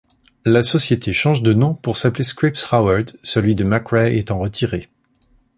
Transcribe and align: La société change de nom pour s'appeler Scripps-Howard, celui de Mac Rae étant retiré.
La 0.45 0.63
société 0.63 1.13
change 1.13 1.43
de 1.43 1.53
nom 1.53 1.75
pour 1.75 1.95
s'appeler 1.95 2.23
Scripps-Howard, 2.23 3.19
celui 3.21 3.53
de 3.53 3.63
Mac 3.63 3.87
Rae 3.89 4.09
étant 4.17 4.39
retiré. 4.39 4.89